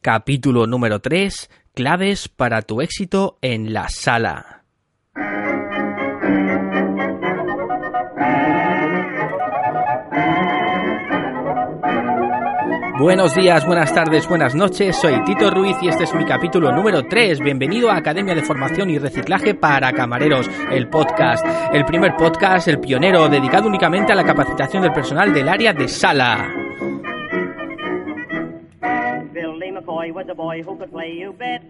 Capítulo 0.00 0.68
número 0.68 1.00
3. 1.00 1.50
Claves 1.74 2.28
para 2.28 2.62
tu 2.62 2.80
éxito 2.80 3.36
en 3.42 3.72
la 3.72 3.88
sala. 3.88 4.62
Buenos 13.00 13.34
días, 13.34 13.64
buenas 13.64 13.92
tardes, 13.92 14.28
buenas 14.28 14.54
noches. 14.54 14.96
Soy 14.96 15.22
Tito 15.24 15.50
Ruiz 15.50 15.76
y 15.82 15.88
este 15.88 16.04
es 16.04 16.14
mi 16.14 16.24
capítulo 16.24 16.72
número 16.72 17.04
3. 17.04 17.40
Bienvenido 17.40 17.90
a 17.90 17.96
Academia 17.96 18.34
de 18.34 18.42
Formación 18.42 18.90
y 18.90 18.98
Reciclaje 18.98 19.54
para 19.54 19.92
Camareros, 19.92 20.48
el 20.70 20.88
podcast. 20.88 21.44
El 21.72 21.84
primer 21.84 22.16
podcast, 22.16 22.66
el 22.68 22.80
pionero, 22.80 23.28
dedicado 23.28 23.68
únicamente 23.68 24.12
a 24.12 24.16
la 24.16 24.24
capacitación 24.24 24.82
del 24.82 24.92
personal 24.92 25.32
del 25.32 25.48
área 25.48 25.72
de 25.72 25.86
sala. 25.88 26.67
McCoy 29.88 30.12
was 30.12 30.26
a 30.28 30.34
boy 30.34 30.62
who 30.62 30.76
could 30.76 30.90
play, 30.90 31.12
you 31.12 31.32
bet. 31.32 31.62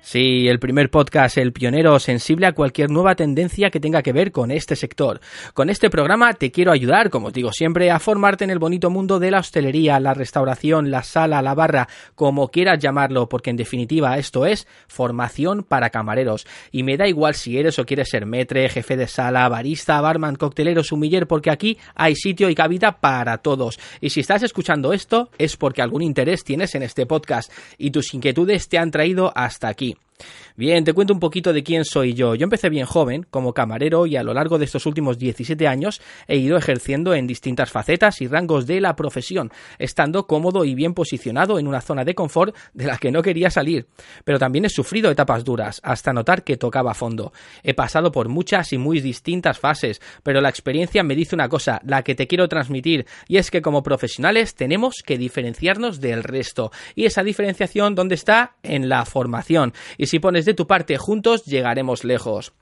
Sí, 0.00 0.48
el 0.48 0.58
primer 0.58 0.90
podcast, 0.90 1.38
el 1.38 1.54
pionero, 1.54 1.98
sensible 1.98 2.46
a 2.46 2.52
cualquier 2.52 2.90
nueva 2.90 3.14
tendencia 3.14 3.70
que 3.70 3.80
tenga 3.80 4.02
que 4.02 4.12
ver 4.12 4.32
con 4.32 4.50
este 4.50 4.76
sector. 4.76 5.18
Con 5.54 5.70
este 5.70 5.88
programa 5.88 6.34
te 6.34 6.50
quiero 6.50 6.72
ayudar, 6.72 7.08
como 7.08 7.28
os 7.28 7.32
digo 7.32 7.52
siempre, 7.52 7.90
a 7.90 7.98
formarte 7.98 8.44
en 8.44 8.50
el 8.50 8.58
bonito 8.58 8.90
mundo 8.90 9.18
de 9.18 9.30
la 9.30 9.38
hostelería, 9.38 9.98
la 10.00 10.12
restauración, 10.12 10.90
la 10.90 11.02
sala, 11.02 11.40
la 11.40 11.54
barra, 11.54 11.88
como 12.14 12.48
quieras 12.48 12.80
llamarlo, 12.80 13.30
porque 13.30 13.48
en 13.48 13.56
definitiva 13.56 14.18
esto 14.18 14.44
es 14.44 14.68
formación 14.88 15.62
para 15.62 15.88
camareros. 15.88 16.46
Y 16.70 16.82
me 16.82 16.98
da 16.98 17.08
igual 17.08 17.34
si 17.34 17.58
eres 17.58 17.78
o 17.78 17.86
quieres 17.86 18.10
ser 18.10 18.26
metre, 18.26 18.68
jefe 18.68 18.98
de 18.98 19.06
sala, 19.08 19.48
barista, 19.48 20.00
barman, 20.02 20.36
coctelero, 20.36 20.82
sumiller, 20.82 21.26
porque 21.26 21.50
aquí 21.50 21.78
hay 21.94 22.14
sitio 22.14 22.50
y 22.50 22.54
cabida 22.54 23.00
para 23.00 23.38
todos. 23.38 23.80
Y 24.02 24.10
si 24.10 24.20
estás 24.20 24.42
escuchando 24.42 24.92
esto, 24.92 25.30
es 25.38 25.56
porque 25.56 25.80
algún 25.80 26.02
interés 26.02 26.44
tienes 26.44 26.74
en 26.74 26.82
este 26.82 27.06
podcast 27.06 27.50
y 27.78 27.93
tus 27.94 28.12
inquietudes 28.12 28.68
te 28.68 28.76
han 28.76 28.90
traído 28.90 29.32
hasta 29.36 29.68
aquí. 29.68 29.96
Bien, 30.56 30.84
te 30.84 30.92
cuento 30.92 31.12
un 31.12 31.18
poquito 31.18 31.52
de 31.52 31.64
quién 31.64 31.84
soy 31.84 32.14
yo. 32.14 32.36
Yo 32.36 32.44
empecé 32.44 32.68
bien 32.68 32.86
joven, 32.86 33.26
como 33.28 33.52
camarero, 33.52 34.06
y 34.06 34.14
a 34.14 34.22
lo 34.22 34.32
largo 34.32 34.56
de 34.56 34.66
estos 34.66 34.86
últimos 34.86 35.18
17 35.18 35.66
años 35.66 36.00
he 36.28 36.36
ido 36.36 36.56
ejerciendo 36.56 37.12
en 37.12 37.26
distintas 37.26 37.72
facetas 37.72 38.20
y 38.20 38.28
rangos 38.28 38.64
de 38.64 38.80
la 38.80 38.94
profesión, 38.94 39.50
estando 39.80 40.28
cómodo 40.28 40.64
y 40.64 40.76
bien 40.76 40.94
posicionado 40.94 41.58
en 41.58 41.66
una 41.66 41.80
zona 41.80 42.04
de 42.04 42.14
confort 42.14 42.54
de 42.72 42.86
la 42.86 42.98
que 42.98 43.10
no 43.10 43.20
quería 43.20 43.50
salir. 43.50 43.88
Pero 44.22 44.38
también 44.38 44.64
he 44.64 44.68
sufrido 44.68 45.10
etapas 45.10 45.42
duras, 45.42 45.80
hasta 45.82 46.12
notar 46.12 46.44
que 46.44 46.56
tocaba 46.56 46.94
fondo. 46.94 47.32
He 47.64 47.74
pasado 47.74 48.12
por 48.12 48.28
muchas 48.28 48.72
y 48.72 48.78
muy 48.78 49.00
distintas 49.00 49.58
fases, 49.58 50.00
pero 50.22 50.40
la 50.40 50.50
experiencia 50.50 51.02
me 51.02 51.16
dice 51.16 51.34
una 51.34 51.48
cosa, 51.48 51.80
la 51.84 52.04
que 52.04 52.14
te 52.14 52.28
quiero 52.28 52.48
transmitir, 52.48 53.06
y 53.26 53.38
es 53.38 53.50
que 53.50 53.60
como 53.60 53.82
profesionales 53.82 54.54
tenemos 54.54 55.02
que 55.04 55.18
diferenciarnos 55.18 56.00
del 56.00 56.22
resto. 56.22 56.70
Y 56.94 57.06
esa 57.06 57.24
diferenciación, 57.24 57.96
¿dónde 57.96 58.14
está? 58.14 58.54
En 58.62 58.88
la 58.88 59.04
formación. 59.04 59.72
Si 60.06 60.18
pones 60.18 60.44
de 60.44 60.54
tu 60.54 60.66
parte 60.66 60.96
juntos, 60.98 61.44
llegaremos 61.44 62.04
lejos. 62.04 62.52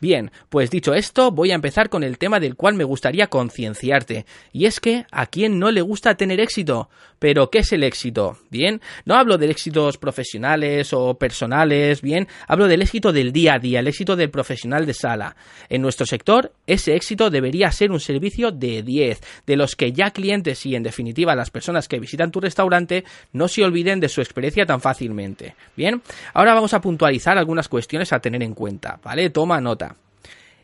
Bien, 0.00 0.30
pues 0.48 0.70
dicho 0.70 0.94
esto, 0.94 1.30
voy 1.30 1.50
a 1.50 1.54
empezar 1.54 1.88
con 1.88 2.02
el 2.02 2.18
tema 2.18 2.40
del 2.40 2.56
cual 2.56 2.74
me 2.74 2.84
gustaría 2.84 3.26
concienciarte. 3.28 4.26
Y 4.52 4.66
es 4.66 4.80
que, 4.80 5.06
¿a 5.10 5.26
quién 5.26 5.58
no 5.58 5.70
le 5.70 5.80
gusta 5.80 6.16
tener 6.16 6.40
éxito? 6.40 6.88
Pero, 7.18 7.50
¿qué 7.50 7.60
es 7.60 7.72
el 7.72 7.82
éxito? 7.82 8.36
Bien, 8.50 8.80
no 9.06 9.14
hablo 9.14 9.38
de 9.38 9.50
éxitos 9.50 9.96
profesionales 9.96 10.92
o 10.92 11.14
personales, 11.14 12.02
bien, 12.02 12.28
hablo 12.46 12.68
del 12.68 12.82
éxito 12.82 13.12
del 13.12 13.32
día 13.32 13.54
a 13.54 13.58
día, 13.58 13.80
el 13.80 13.88
éxito 13.88 14.16
del 14.16 14.30
profesional 14.30 14.84
de 14.84 14.92
sala. 14.92 15.34
En 15.70 15.80
nuestro 15.80 16.04
sector, 16.04 16.52
ese 16.66 16.94
éxito 16.94 17.30
debería 17.30 17.70
ser 17.72 17.90
un 17.90 18.00
servicio 18.00 18.52
de 18.52 18.82
10, 18.82 19.20
de 19.46 19.56
los 19.56 19.76
que 19.76 19.92
ya 19.92 20.10
clientes 20.10 20.66
y, 20.66 20.74
en 20.74 20.82
definitiva, 20.82 21.34
las 21.34 21.50
personas 21.50 21.88
que 21.88 21.98
visitan 21.98 22.30
tu 22.30 22.40
restaurante 22.40 23.04
no 23.32 23.48
se 23.48 23.64
olviden 23.64 24.00
de 24.00 24.08
su 24.08 24.20
experiencia 24.20 24.66
tan 24.66 24.80
fácilmente. 24.80 25.54
Bien, 25.74 26.02
ahora 26.34 26.54
vamos 26.54 26.74
a 26.74 26.80
puntualizar 26.80 27.38
algunas 27.38 27.68
cuestiones 27.68 28.12
a 28.12 28.20
tener 28.20 28.42
en 28.42 28.54
cuenta, 28.54 29.00
¿vale? 29.02 29.30
Toma 29.30 29.60
nota. 29.66 29.96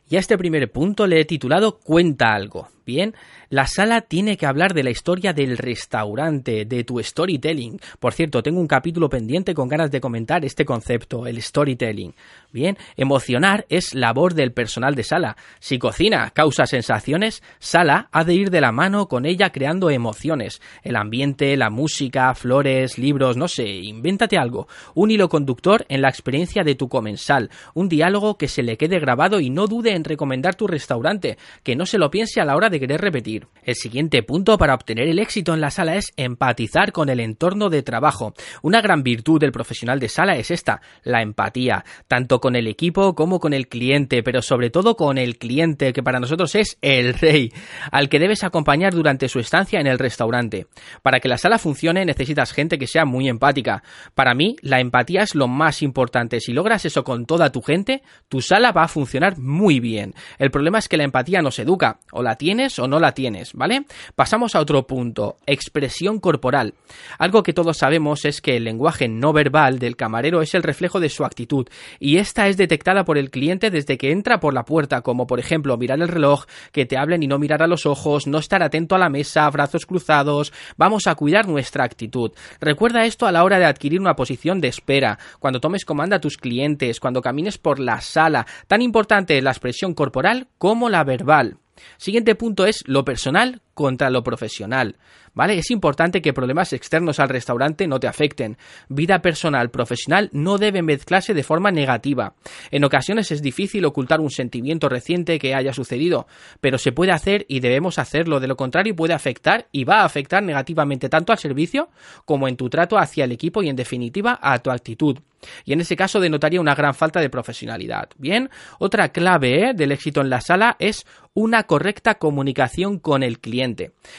Y 0.08 0.16
a 0.16 0.20
este 0.20 0.38
primer 0.38 0.70
punto 0.70 1.06
le 1.06 1.20
he 1.20 1.24
titulado 1.24 1.78
Cuenta 1.78 2.34
algo. 2.34 2.68
Bien, 2.84 3.14
la 3.48 3.68
sala 3.68 4.00
tiene 4.00 4.36
que 4.36 4.46
hablar 4.46 4.74
de 4.74 4.82
la 4.82 4.90
historia 4.90 5.32
del 5.32 5.56
restaurante, 5.56 6.64
de 6.64 6.82
tu 6.82 7.00
storytelling. 7.00 7.78
Por 8.00 8.12
cierto, 8.12 8.42
tengo 8.42 8.58
un 8.58 8.66
capítulo 8.66 9.08
pendiente 9.08 9.54
con 9.54 9.68
ganas 9.68 9.92
de 9.92 10.00
comentar 10.00 10.44
este 10.44 10.64
concepto, 10.64 11.28
el 11.28 11.40
storytelling. 11.40 12.14
Bien, 12.50 12.76
emocionar 12.96 13.64
es 13.68 13.94
labor 13.94 14.34
del 14.34 14.52
personal 14.52 14.96
de 14.96 15.04
sala. 15.04 15.36
Si 15.60 15.78
cocina 15.78 16.30
causa 16.30 16.66
sensaciones, 16.66 17.42
sala 17.60 18.08
ha 18.10 18.24
de 18.24 18.34
ir 18.34 18.50
de 18.50 18.60
la 18.60 18.72
mano 18.72 19.06
con 19.06 19.26
ella 19.26 19.50
creando 19.50 19.88
emociones. 19.88 20.60
El 20.82 20.96
ambiente, 20.96 21.56
la 21.56 21.70
música, 21.70 22.34
flores, 22.34 22.98
libros, 22.98 23.36
no 23.36 23.46
sé, 23.46 23.68
invéntate 23.68 24.38
algo. 24.38 24.66
Un 24.94 25.12
hilo 25.12 25.28
conductor 25.28 25.86
en 25.88 26.02
la 26.02 26.08
experiencia 26.08 26.64
de 26.64 26.74
tu 26.74 26.88
comensal. 26.88 27.50
Un 27.74 27.88
diálogo 27.88 28.36
que 28.36 28.48
se 28.48 28.64
le 28.64 28.76
quede 28.76 28.98
grabado 28.98 29.38
y 29.38 29.50
no 29.50 29.68
dude 29.68 29.94
en 29.94 30.02
recomendar 30.02 30.56
tu 30.56 30.66
restaurante. 30.66 31.38
Que 31.62 31.76
no 31.76 31.86
se 31.86 31.98
lo 31.98 32.10
piense 32.10 32.40
a 32.40 32.44
la 32.44 32.56
hora 32.56 32.70
de 32.72 32.80
querer 32.80 33.00
repetir. 33.00 33.46
El 33.62 33.76
siguiente 33.76 34.24
punto 34.24 34.58
para 34.58 34.74
obtener 34.74 35.06
el 35.08 35.20
éxito 35.20 35.54
en 35.54 35.60
la 35.60 35.70
sala 35.70 35.94
es 35.94 36.12
empatizar 36.16 36.90
con 36.90 37.08
el 37.08 37.20
entorno 37.20 37.70
de 37.70 37.84
trabajo. 37.84 38.34
Una 38.62 38.80
gran 38.80 39.04
virtud 39.04 39.38
del 39.38 39.52
profesional 39.52 40.00
de 40.00 40.08
sala 40.08 40.34
es 40.36 40.50
esta, 40.50 40.80
la 41.04 41.22
empatía, 41.22 41.84
tanto 42.08 42.40
con 42.40 42.56
el 42.56 42.66
equipo 42.66 43.14
como 43.14 43.38
con 43.38 43.52
el 43.52 43.68
cliente, 43.68 44.24
pero 44.24 44.42
sobre 44.42 44.70
todo 44.70 44.96
con 44.96 45.18
el 45.18 45.38
cliente, 45.38 45.92
que 45.92 46.02
para 46.02 46.18
nosotros 46.18 46.54
es 46.56 46.78
el 46.80 47.14
rey, 47.14 47.52
al 47.92 48.08
que 48.08 48.18
debes 48.18 48.42
acompañar 48.42 48.94
durante 48.94 49.28
su 49.28 49.38
estancia 49.38 49.78
en 49.78 49.86
el 49.86 49.98
restaurante. 49.98 50.66
Para 51.02 51.20
que 51.20 51.28
la 51.28 51.38
sala 51.38 51.58
funcione 51.58 52.04
necesitas 52.04 52.52
gente 52.52 52.78
que 52.78 52.86
sea 52.86 53.04
muy 53.04 53.28
empática. 53.28 53.82
Para 54.14 54.34
mí, 54.34 54.56
la 54.62 54.80
empatía 54.80 55.22
es 55.22 55.34
lo 55.34 55.46
más 55.46 55.82
importante. 55.82 56.40
Si 56.40 56.52
logras 56.52 56.84
eso 56.84 57.04
con 57.04 57.26
toda 57.26 57.52
tu 57.52 57.60
gente, 57.60 58.02
tu 58.28 58.40
sala 58.40 58.72
va 58.72 58.84
a 58.84 58.88
funcionar 58.88 59.38
muy 59.38 59.78
bien. 59.78 60.14
El 60.38 60.50
problema 60.50 60.78
es 60.78 60.88
que 60.88 60.96
la 60.96 61.04
empatía 61.04 61.42
no 61.42 61.50
se 61.50 61.62
educa, 61.62 62.00
o 62.12 62.22
la 62.22 62.36
tienes 62.36 62.61
o 62.78 62.86
no 62.86 63.00
la 63.00 63.12
tienes, 63.12 63.52
¿vale? 63.54 63.84
Pasamos 64.14 64.54
a 64.54 64.60
otro 64.60 64.86
punto, 64.86 65.36
expresión 65.46 66.20
corporal. 66.20 66.74
Algo 67.18 67.42
que 67.42 67.52
todos 67.52 67.78
sabemos 67.78 68.24
es 68.24 68.40
que 68.40 68.56
el 68.56 68.64
lenguaje 68.64 69.08
no 69.08 69.32
verbal 69.32 69.78
del 69.78 69.96
camarero 69.96 70.42
es 70.42 70.54
el 70.54 70.62
reflejo 70.62 71.00
de 71.00 71.08
su 71.08 71.24
actitud, 71.24 71.68
y 71.98 72.18
esta 72.18 72.48
es 72.48 72.56
detectada 72.56 73.04
por 73.04 73.18
el 73.18 73.30
cliente 73.30 73.70
desde 73.70 73.98
que 73.98 74.12
entra 74.12 74.40
por 74.40 74.54
la 74.54 74.64
puerta, 74.64 75.02
como 75.02 75.26
por 75.26 75.40
ejemplo 75.40 75.76
mirar 75.76 76.00
el 76.00 76.08
reloj, 76.08 76.44
que 76.72 76.86
te 76.86 76.96
hablen 76.96 77.22
y 77.22 77.26
no 77.26 77.38
mirar 77.38 77.62
a 77.62 77.66
los 77.66 77.86
ojos, 77.86 78.26
no 78.26 78.38
estar 78.38 78.62
atento 78.62 78.94
a 78.94 78.98
la 78.98 79.08
mesa, 79.08 79.48
brazos 79.50 79.86
cruzados, 79.86 80.52
vamos 80.76 81.06
a 81.06 81.14
cuidar 81.14 81.48
nuestra 81.48 81.84
actitud. 81.84 82.32
Recuerda 82.60 83.04
esto 83.04 83.26
a 83.26 83.32
la 83.32 83.44
hora 83.44 83.58
de 83.58 83.64
adquirir 83.64 84.00
una 84.00 84.14
posición 84.14 84.60
de 84.60 84.68
espera, 84.68 85.18
cuando 85.38 85.60
tomes 85.60 85.84
comanda 85.84 86.16
a 86.16 86.20
tus 86.20 86.36
clientes, 86.36 87.00
cuando 87.00 87.22
camines 87.22 87.58
por 87.58 87.78
la 87.78 88.00
sala, 88.00 88.46
tan 88.66 88.82
importante 88.82 89.40
la 89.40 89.50
expresión 89.50 89.94
corporal 89.94 90.48
como 90.58 90.88
la 90.88 91.04
verbal. 91.04 91.61
Siguiente 91.96 92.34
punto 92.34 92.66
es 92.66 92.82
lo 92.86 93.04
personal 93.04 93.60
contra 93.74 94.10
lo 94.10 94.22
profesional. 94.22 94.96
¿Vale? 95.34 95.56
Es 95.56 95.70
importante 95.70 96.20
que 96.20 96.34
problemas 96.34 96.74
externos 96.74 97.18
al 97.18 97.30
restaurante 97.30 97.86
no 97.86 97.98
te 97.98 98.06
afecten. 98.06 98.58
Vida 98.90 99.22
personal, 99.22 99.70
profesional 99.70 100.28
no 100.32 100.58
deben 100.58 100.84
mezclarse 100.84 101.32
de 101.32 101.42
forma 101.42 101.70
negativa. 101.70 102.34
En 102.70 102.84
ocasiones 102.84 103.32
es 103.32 103.40
difícil 103.40 103.86
ocultar 103.86 104.20
un 104.20 104.30
sentimiento 104.30 104.90
reciente 104.90 105.38
que 105.38 105.54
haya 105.54 105.72
sucedido, 105.72 106.26
pero 106.60 106.76
se 106.76 106.92
puede 106.92 107.12
hacer 107.12 107.46
y 107.48 107.60
debemos 107.60 107.98
hacerlo. 107.98 108.40
De 108.40 108.46
lo 108.46 108.56
contrario 108.56 108.94
puede 108.94 109.14
afectar 109.14 109.68
y 109.72 109.84
va 109.84 110.00
a 110.00 110.04
afectar 110.04 110.42
negativamente 110.42 111.08
tanto 111.08 111.32
al 111.32 111.38
servicio 111.38 111.88
como 112.26 112.46
en 112.46 112.56
tu 112.56 112.68
trato 112.68 112.98
hacia 112.98 113.24
el 113.24 113.32
equipo 113.32 113.62
y 113.62 113.70
en 113.70 113.76
definitiva 113.76 114.38
a 114.42 114.58
tu 114.58 114.70
actitud. 114.70 115.18
Y 115.64 115.72
en 115.72 115.80
ese 115.80 115.96
caso 115.96 116.20
denotaría 116.20 116.60
una 116.60 116.74
gran 116.74 116.94
falta 116.94 117.20
de 117.20 117.30
profesionalidad. 117.30 118.10
Bien, 118.16 118.50
otra 118.78 119.08
clave 119.10 119.70
¿eh? 119.70 119.74
del 119.74 119.92
éxito 119.92 120.20
en 120.20 120.30
la 120.30 120.40
sala 120.40 120.76
es 120.78 121.04
una 121.34 121.64
correcta 121.64 122.16
comunicación 122.16 122.98
con 122.98 123.22
el 123.22 123.40
cliente. 123.40 123.61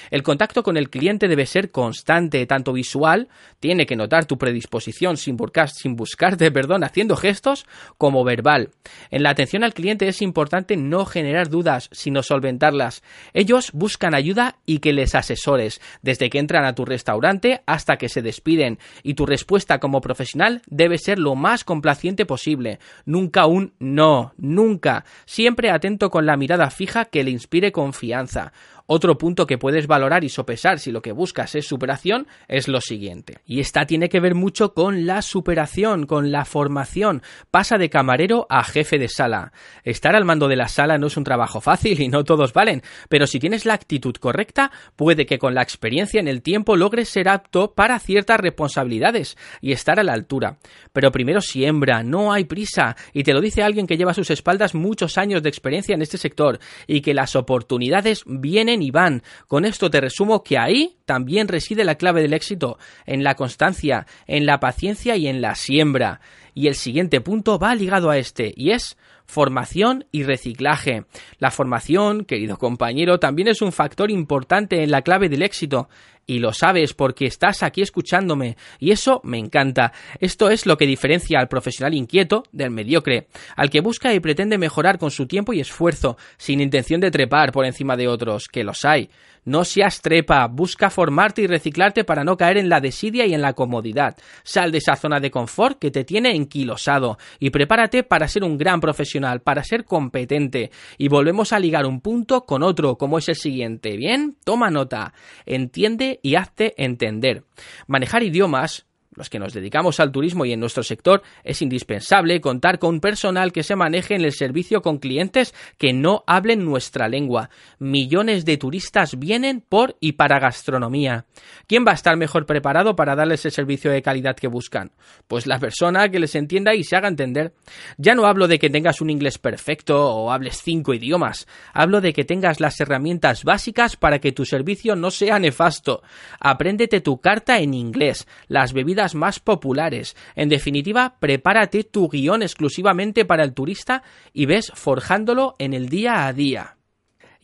El 0.09 0.23
contacto 0.23 0.63
con 0.63 0.77
el 0.77 0.89
cliente 0.89 1.27
debe 1.27 1.45
ser 1.45 1.71
constante, 1.71 2.45
tanto 2.45 2.73
visual, 2.73 3.27
tiene 3.59 3.85
que 3.85 3.95
notar 3.95 4.25
tu 4.25 4.37
predisposición 4.37 5.17
sin, 5.17 5.35
buscar, 5.35 5.69
sin 5.69 5.95
buscarte, 5.95 6.51
perdón, 6.51 6.83
haciendo 6.83 7.15
gestos, 7.15 7.65
como 7.97 8.23
verbal. 8.23 8.69
En 9.11 9.23
la 9.23 9.31
atención 9.31 9.63
al 9.63 9.73
cliente 9.73 10.07
es 10.07 10.21
importante 10.21 10.77
no 10.77 11.05
generar 11.05 11.49
dudas, 11.49 11.89
sino 11.91 12.23
solventarlas. 12.23 13.03
Ellos 13.33 13.71
buscan 13.73 14.15
ayuda 14.15 14.57
y 14.65 14.79
que 14.79 14.93
les 14.93 15.15
asesores, 15.15 15.81
desde 16.01 16.29
que 16.29 16.39
entran 16.39 16.65
a 16.65 16.75
tu 16.75 16.85
restaurante 16.85 17.61
hasta 17.65 17.97
que 17.97 18.09
se 18.09 18.21
despiden, 18.21 18.79
y 19.03 19.15
tu 19.15 19.25
respuesta 19.25 19.79
como 19.79 20.01
profesional 20.01 20.61
debe 20.67 20.97
ser 20.97 21.19
lo 21.19 21.35
más 21.35 21.63
complaciente 21.63 22.25
posible. 22.25 22.79
Nunca 23.05 23.45
un 23.45 23.73
no, 23.79 24.33
nunca. 24.37 25.05
Siempre 25.25 25.69
atento 25.69 26.09
con 26.09 26.25
la 26.25 26.37
mirada 26.37 26.69
fija 26.69 27.05
que 27.05 27.23
le 27.23 27.31
inspire 27.31 27.71
confianza. 27.71 28.53
Otro 28.85 29.17
punto 29.17 29.47
que 29.47 29.57
puedes 29.57 29.87
valorar 29.87 30.25
y 30.25 30.29
sopesar 30.29 30.77
si 30.79 30.91
lo 30.91 31.01
que 31.01 31.13
buscas 31.13 31.55
es 31.55 31.65
superación 31.65 32.27
es 32.49 32.67
lo 32.67 32.81
siguiente. 32.81 33.39
Y 33.45 33.61
esta 33.61 33.85
tiene 33.85 34.09
que 34.09 34.19
ver 34.19 34.35
mucho 34.35 34.73
con 34.73 35.05
la 35.05 35.21
superación, 35.21 36.05
con 36.05 36.33
la 36.33 36.43
formación. 36.43 37.21
Pasa 37.49 37.77
de 37.77 37.89
camarero 37.89 38.45
a 38.49 38.63
jefe 38.65 38.99
de 38.99 39.07
sala. 39.07 39.53
Estar 39.85 40.17
al 40.17 40.25
mando 40.25 40.49
de 40.49 40.57
la 40.57 40.67
sala 40.67 40.97
no 40.97 41.07
es 41.07 41.15
un 41.15 41.23
trabajo 41.23 41.61
fácil 41.61 42.01
y 42.01 42.09
no 42.09 42.25
todos 42.25 42.51
valen, 42.51 42.81
pero 43.07 43.25
si 43.25 43.39
tienes 43.39 43.65
la 43.65 43.73
actitud 43.73 44.15
correcta, 44.15 44.71
puede 44.97 45.25
que 45.25 45.39
con 45.39 45.55
la 45.55 45.61
experiencia 45.61 46.19
en 46.19 46.27
el 46.27 46.41
tiempo 46.41 46.75
logres 46.75 47.07
ser 47.07 47.29
apto 47.29 47.73
para 47.73 47.99
ciertas 47.99 48.39
responsabilidades 48.39 49.37
y 49.61 49.71
estar 49.71 49.99
a 49.99 50.03
la 50.03 50.13
altura. 50.13 50.57
Pero 50.91 51.11
primero 51.11 51.39
siembra, 51.39 52.03
no 52.03 52.33
hay 52.33 52.43
prisa, 52.43 52.97
y 53.13 53.23
te 53.23 53.33
lo 53.33 53.39
dice 53.39 53.63
alguien 53.63 53.87
que 53.87 53.97
lleva 53.97 54.11
a 54.11 54.15
sus 54.15 54.29
espaldas 54.29 54.75
muchos 54.75 55.17
años 55.17 55.41
de 55.41 55.49
experiencia 55.49 55.95
en 55.95 56.01
este 56.01 56.17
sector 56.17 56.59
y 56.85 57.01
que 57.01 57.13
las 57.13 57.35
oportunidades 57.35 58.23
vienen 58.25 58.72
y 58.81 58.91
van. 58.91 59.23
Con 59.47 59.65
esto 59.65 59.89
te 59.89 60.01
resumo 60.01 60.43
que 60.43 60.57
ahí 60.57 60.97
también 61.05 61.47
reside 61.47 61.83
la 61.83 61.95
clave 61.95 62.21
del 62.21 62.33
éxito, 62.33 62.77
en 63.05 63.23
la 63.23 63.35
constancia, 63.35 64.07
en 64.27 64.45
la 64.45 64.59
paciencia 64.59 65.15
y 65.15 65.27
en 65.27 65.41
la 65.41 65.55
siembra. 65.55 66.21
Y 66.53 66.67
el 66.67 66.75
siguiente 66.75 67.21
punto 67.21 67.59
va 67.59 67.75
ligado 67.75 68.09
a 68.09 68.17
este, 68.17 68.53
y 68.55 68.71
es 68.71 68.97
formación 69.33 70.05
y 70.11 70.23
reciclaje. 70.23 71.05
La 71.39 71.49
formación, 71.49 72.23
querido 72.23 72.57
compañero, 72.57 73.17
también 73.17 73.47
es 73.47 73.63
un 73.63 73.71
factor 73.71 74.11
importante 74.11 74.83
en 74.83 74.91
la 74.91 75.01
clave 75.01 75.27
del 75.27 75.41
éxito 75.41 75.89
y 76.27 76.37
lo 76.37 76.53
sabes 76.53 76.93
porque 76.93 77.25
estás 77.25 77.63
aquí 77.63 77.81
escuchándome 77.81 78.57
y 78.79 78.91
eso 78.91 79.21
me 79.23 79.39
encanta. 79.39 79.91
Esto 80.19 80.51
es 80.51 80.67
lo 80.67 80.77
que 80.77 80.85
diferencia 80.85 81.39
al 81.39 81.47
profesional 81.47 81.95
inquieto 81.95 82.43
del 82.51 82.69
mediocre, 82.69 83.27
al 83.55 83.71
que 83.71 83.81
busca 83.81 84.13
y 84.13 84.19
pretende 84.19 84.59
mejorar 84.59 84.99
con 84.99 85.09
su 85.09 85.25
tiempo 85.25 85.51
y 85.51 85.59
esfuerzo, 85.59 86.15
sin 86.37 86.61
intención 86.61 87.01
de 87.01 87.09
trepar 87.09 87.51
por 87.51 87.65
encima 87.65 87.97
de 87.97 88.07
otros, 88.07 88.47
que 88.47 88.63
los 88.63 88.85
hay. 88.85 89.09
No 89.45 89.65
seas 89.65 90.01
trepa, 90.01 90.47
busca 90.47 90.89
formarte 90.89 91.41
y 91.41 91.47
reciclarte 91.47 92.03
para 92.03 92.23
no 92.23 92.37
caer 92.37 92.57
en 92.57 92.69
la 92.69 92.79
desidia 92.79 93.25
y 93.25 93.33
en 93.33 93.41
la 93.41 93.53
comodidad. 93.53 94.15
Sal 94.43 94.71
de 94.71 94.77
esa 94.77 94.95
zona 94.95 95.19
de 95.19 95.31
confort 95.31 95.79
que 95.79 95.91
te 95.91 96.03
tiene 96.03 96.35
enquilosado 96.35 97.17
y 97.39 97.49
prepárate 97.49 98.03
para 98.03 98.27
ser 98.27 98.43
un 98.43 98.57
gran 98.57 98.79
profesional, 98.79 99.41
para 99.41 99.63
ser 99.63 99.85
competente. 99.85 100.71
Y 100.97 101.09
volvemos 101.09 101.53
a 101.53 101.59
ligar 101.59 101.85
un 101.85 101.99
punto 101.99 102.45
con 102.45 102.63
otro, 102.63 102.97
como 102.97 103.17
es 103.17 103.29
el 103.29 103.35
siguiente. 103.35 103.97
Bien, 103.97 104.37
toma 104.43 104.69
nota. 104.69 105.13
Entiende 105.45 106.19
y 106.23 106.35
hazte 106.35 106.73
entender. 106.77 107.43
Manejar 107.87 108.23
idiomas 108.23 108.85
los 109.15 109.29
que 109.29 109.39
nos 109.39 109.53
dedicamos 109.53 109.99
al 109.99 110.11
turismo 110.11 110.45
y 110.45 110.53
en 110.53 110.59
nuestro 110.59 110.83
sector, 110.83 111.21
es 111.43 111.61
indispensable 111.61 112.41
contar 112.41 112.79
con 112.79 112.99
personal 112.99 113.51
que 113.51 113.63
se 113.63 113.75
maneje 113.75 114.15
en 114.15 114.25
el 114.25 114.31
servicio 114.31 114.81
con 114.81 114.97
clientes 114.97 115.53
que 115.77 115.93
no 115.93 116.23
hablen 116.27 116.65
nuestra 116.65 117.07
lengua. 117.07 117.49
Millones 117.79 118.45
de 118.45 118.57
turistas 118.57 119.19
vienen 119.19 119.61
por 119.61 119.97
y 119.99 120.13
para 120.13 120.39
gastronomía. 120.39 121.25
¿Quién 121.67 121.85
va 121.85 121.91
a 121.91 121.95
estar 121.95 122.17
mejor 122.17 122.45
preparado 122.45 122.95
para 122.95 123.15
darles 123.15 123.45
el 123.45 123.51
servicio 123.51 123.91
de 123.91 124.01
calidad 124.01 124.35
que 124.35 124.47
buscan? 124.47 124.91
Pues 125.27 125.47
la 125.47 125.59
persona 125.59 126.09
que 126.09 126.19
les 126.19 126.35
entienda 126.35 126.73
y 126.75 126.83
se 126.83 126.95
haga 126.95 127.07
entender. 127.07 127.53
Ya 127.97 128.15
no 128.15 128.25
hablo 128.25 128.47
de 128.47 128.59
que 128.59 128.69
tengas 128.69 129.01
un 129.01 129.09
inglés 129.09 129.37
perfecto 129.37 130.15
o 130.15 130.31
hables 130.31 130.61
cinco 130.61 130.93
idiomas. 130.93 131.47
Hablo 131.73 132.01
de 132.01 132.13
que 132.13 132.25
tengas 132.25 132.59
las 132.59 132.79
herramientas 132.79 133.43
básicas 133.43 133.95
para 133.95 134.19
que 134.19 134.31
tu 134.31 134.45
servicio 134.45 134.95
no 134.95 135.11
sea 135.11 135.39
nefasto. 135.39 136.01
Apréndete 136.39 137.01
tu 137.01 137.19
carta 137.19 137.59
en 137.59 137.73
inglés, 137.73 138.27
las 138.47 138.73
bebidas 138.73 139.02
más 139.13 139.39
populares. 139.39 140.15
En 140.35 140.49
definitiva, 140.49 141.17
prepárate 141.19 141.83
tu 141.83 142.07
guion 142.09 142.41
exclusivamente 142.41 143.25
para 143.25 143.43
el 143.43 143.53
turista 143.53 144.03
y 144.31 144.45
ves 144.45 144.71
forjándolo 144.73 145.55
en 145.59 145.73
el 145.73 145.89
día 145.89 146.25
a 146.25 146.33
día. 146.33 146.77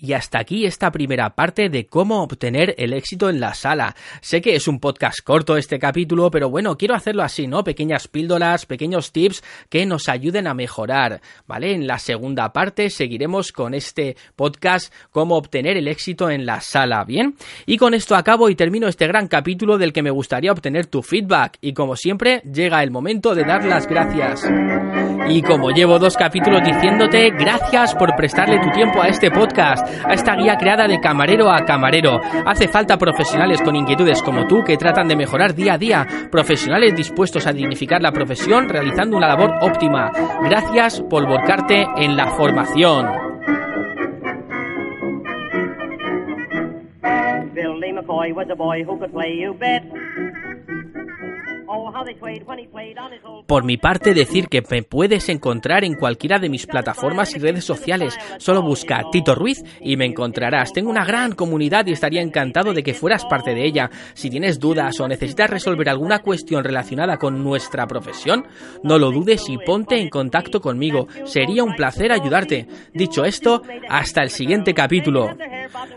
Y 0.01 0.13
hasta 0.13 0.39
aquí 0.39 0.65
esta 0.65 0.91
primera 0.91 1.31
parte 1.31 1.67
de 1.67 1.87
cómo 1.87 2.23
obtener 2.23 2.73
el 2.77 2.93
éxito 2.93 3.29
en 3.29 3.41
la 3.41 3.53
sala. 3.53 3.97
Sé 4.21 4.39
que 4.39 4.55
es 4.55 4.69
un 4.69 4.79
podcast 4.79 5.19
corto 5.25 5.57
este 5.57 5.77
capítulo, 5.77 6.31
pero 6.31 6.49
bueno, 6.49 6.77
quiero 6.77 6.95
hacerlo 6.95 7.21
así, 7.21 7.47
¿no? 7.47 7.65
Pequeñas 7.65 8.07
píldoras, 8.07 8.65
pequeños 8.65 9.11
tips 9.11 9.43
que 9.67 9.85
nos 9.85 10.07
ayuden 10.07 10.47
a 10.47 10.53
mejorar, 10.53 11.19
¿vale? 11.47 11.73
En 11.73 11.85
la 11.85 11.99
segunda 11.99 12.53
parte 12.53 12.89
seguiremos 12.89 13.51
con 13.51 13.73
este 13.73 14.15
podcast 14.37 14.93
cómo 15.11 15.35
obtener 15.35 15.75
el 15.75 15.89
éxito 15.89 16.29
en 16.29 16.45
la 16.45 16.61
sala, 16.61 17.03
¿bien? 17.03 17.35
Y 17.65 17.75
con 17.75 17.93
esto 17.93 18.15
acabo 18.15 18.49
y 18.49 18.55
termino 18.55 18.87
este 18.87 19.05
gran 19.05 19.27
capítulo 19.27 19.77
del 19.77 19.91
que 19.91 20.01
me 20.01 20.11
gustaría 20.11 20.53
obtener 20.53 20.85
tu 20.85 21.03
feedback. 21.03 21.57
Y 21.59 21.73
como 21.73 21.97
siempre, 21.97 22.41
llega 22.49 22.83
el 22.83 22.91
momento 22.91 23.35
de 23.35 23.43
dar 23.43 23.65
las 23.65 23.85
gracias. 23.85 24.49
Y 25.27 25.41
como 25.41 25.71
llevo 25.71 25.99
dos 25.99 26.15
capítulos 26.15 26.63
diciéndote, 26.63 27.31
gracias 27.31 27.93
por 27.95 28.15
prestarle 28.15 28.59
tu 28.59 28.71
tiempo 28.71 29.01
a 29.01 29.09
este 29.09 29.29
podcast 29.29 29.88
a 30.07 30.13
esta 30.13 30.35
guía 30.35 30.57
creada 30.57 30.87
de 30.87 30.99
camarero 30.99 31.51
a 31.51 31.65
camarero. 31.65 32.19
Hace 32.45 32.67
falta 32.67 32.97
profesionales 32.97 33.61
con 33.61 33.75
inquietudes 33.75 34.21
como 34.21 34.47
tú 34.47 34.63
que 34.63 34.77
tratan 34.77 35.07
de 35.07 35.15
mejorar 35.15 35.53
día 35.53 35.73
a 35.73 35.77
día, 35.77 36.07
profesionales 36.31 36.95
dispuestos 36.95 37.47
a 37.47 37.53
dignificar 37.53 38.01
la 38.01 38.11
profesión 38.11 38.69
realizando 38.69 39.17
una 39.17 39.27
labor 39.27 39.55
óptima. 39.61 40.11
Gracias 40.43 41.01
por 41.09 41.27
volcarte 41.27 41.87
en 41.97 42.15
la 42.15 42.27
formación. 42.31 43.29
Por 53.45 53.63
mi 53.63 53.77
parte, 53.77 54.13
decir 54.13 54.47
que 54.47 54.63
me 54.69 54.83
puedes 54.83 55.29
encontrar 55.29 55.83
en 55.83 55.93
cualquiera 55.93 56.39
de 56.39 56.49
mis 56.49 56.65
plataformas 56.65 57.35
y 57.35 57.39
redes 57.39 57.63
sociales. 57.63 58.17
Solo 58.37 58.61
busca 58.61 59.03
Tito 59.11 59.35
Ruiz 59.35 59.63
y 59.79 59.95
me 59.95 60.05
encontrarás. 60.05 60.73
Tengo 60.73 60.89
una 60.89 61.05
gran 61.05 61.33
comunidad 61.33 61.85
y 61.85 61.91
estaría 61.91 62.21
encantado 62.21 62.73
de 62.73 62.81
que 62.81 62.93
fueras 62.93 63.25
parte 63.25 63.53
de 63.53 63.65
ella. 63.65 63.89
Si 64.13 64.29
tienes 64.29 64.59
dudas 64.59 64.99
o 64.99 65.07
necesitas 65.07 65.49
resolver 65.49 65.89
alguna 65.89 66.19
cuestión 66.19 66.63
relacionada 66.63 67.17
con 67.17 67.43
nuestra 67.43 67.85
profesión, 67.85 68.47
no 68.83 68.97
lo 68.97 69.11
dudes 69.11 69.47
y 69.49 69.57
ponte 69.57 69.99
en 69.99 70.09
contacto 70.09 70.61
conmigo. 70.61 71.07
Sería 71.25 71.63
un 71.63 71.75
placer 71.75 72.11
ayudarte. 72.11 72.67
Dicho 72.93 73.25
esto, 73.25 73.61
hasta 73.87 74.21
el 74.23 74.31
siguiente 74.31 74.73
capítulo. 74.73 75.35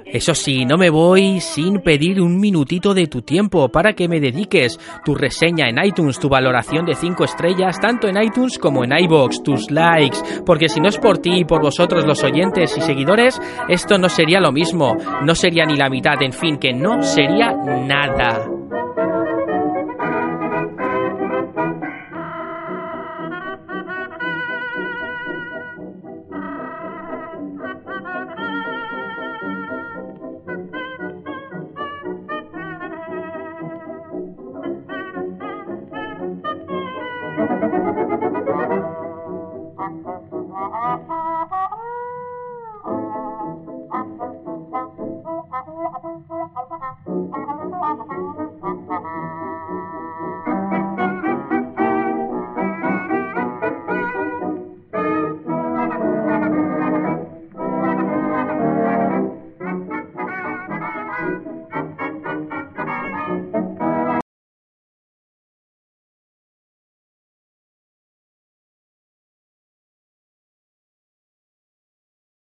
Eso 0.04 0.34
sí, 0.34 0.66
no 0.66 0.76
me 0.76 0.90
voy 0.90 1.40
sin 1.40 1.80
pedir 1.80 2.20
un 2.20 2.38
minutito 2.38 2.92
de 2.92 3.06
tu 3.06 3.22
tiempo 3.22 3.70
para 3.70 3.94
que 3.94 4.08
me 4.08 4.20
dediques 4.20 4.78
tu 5.04 5.14
reseña 5.14 5.61
en 5.68 5.84
iTunes, 5.84 6.18
tu 6.18 6.28
valoración 6.28 6.84
de 6.84 6.94
5 6.94 7.24
estrellas, 7.24 7.80
tanto 7.80 8.08
en 8.08 8.22
iTunes 8.22 8.58
como 8.58 8.84
en 8.84 8.92
iBox, 8.92 9.42
tus 9.42 9.70
likes, 9.70 10.18
porque 10.44 10.68
si 10.68 10.80
no 10.80 10.88
es 10.88 10.98
por 10.98 11.18
ti 11.18 11.40
y 11.40 11.44
por 11.44 11.62
vosotros 11.62 12.04
los 12.06 12.22
oyentes 12.22 12.76
y 12.76 12.80
seguidores, 12.80 13.40
esto 13.68 13.98
no 13.98 14.08
sería 14.08 14.40
lo 14.40 14.52
mismo, 14.52 14.96
no 15.24 15.34
sería 15.34 15.64
ni 15.64 15.76
la 15.76 15.88
mitad, 15.88 16.22
en 16.22 16.32
fin, 16.32 16.58
que 16.58 16.72
no 16.72 17.02
sería 17.02 17.52
nada. 17.52 18.61